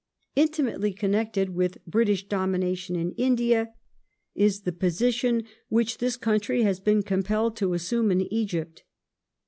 Intimately 0.35 0.93
connected 0.93 1.51
with 1.51 1.77
British 1.85 2.27
Dominion 2.27 2.89
in 2.95 3.11
India 3.17 3.71
is 4.33 4.61
the 4.61 4.71
Egypt 4.71 4.79
position 4.79 5.43
which 5.69 5.99
this 5.99 6.17
country 6.17 6.63
has 6.63 6.79
been 6.79 7.03
compelled 7.03 7.55
to 7.57 7.75
assume 7.75 8.09
in 8.09 8.21
Egypt. 8.33 8.81